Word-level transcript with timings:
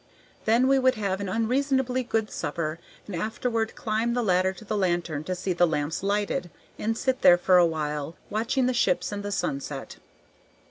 Then 0.45 0.67
we 0.67 0.79
would 0.79 0.95
have 0.95 1.21
an 1.21 1.29
unreasonably 1.29 2.01
good 2.01 2.31
supper 2.31 2.79
and 3.05 3.15
afterward 3.15 3.75
climb 3.75 4.15
the 4.15 4.23
ladder 4.23 4.51
to 4.51 4.65
the 4.65 4.75
lantern 4.75 5.23
to 5.25 5.35
see 5.35 5.53
the 5.53 5.67
lamps 5.67 6.01
lighted, 6.01 6.49
and 6.79 6.97
sit 6.97 7.21
there 7.21 7.37
for 7.37 7.57
a 7.59 7.67
while 7.67 8.15
watching 8.31 8.65
the 8.65 8.73
ships 8.73 9.11
and 9.11 9.21
the 9.21 9.31
sunset. 9.31 9.97